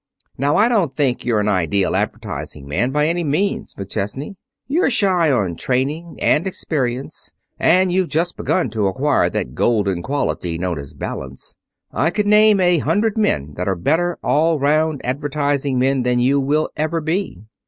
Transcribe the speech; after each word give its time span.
Now 0.35 0.55
I 0.57 0.67
don't 0.67 0.91
think 0.91 1.23
you're 1.25 1.41
an 1.41 1.47
ideal 1.47 1.95
advertising 1.95 2.67
man 2.67 2.89
by 2.89 3.07
any 3.07 3.23
means, 3.23 3.75
McChesney. 3.75 4.33
You're 4.67 4.89
shy 4.89 5.31
on 5.31 5.55
training 5.57 6.17
and 6.19 6.47
experience, 6.47 7.33
and 7.59 7.91
you've 7.91 8.09
just 8.09 8.35
begun 8.35 8.71
to 8.71 8.87
acquire 8.87 9.29
that 9.29 9.53
golden 9.53 10.01
quality 10.01 10.57
known 10.57 10.79
as 10.79 10.95
balance. 10.95 11.53
I 11.91 12.09
could 12.09 12.25
name 12.25 12.59
a 12.59 12.79
hundred 12.79 13.15
men 13.15 13.53
that 13.57 13.67
are 13.67 13.75
better 13.75 14.17
all 14.23 14.57
around 14.57 15.01
advertising 15.05 15.77
men 15.77 16.01
than 16.01 16.17
you 16.19 16.39
will 16.39 16.69
ever 16.75 16.99
be. 16.99 17.43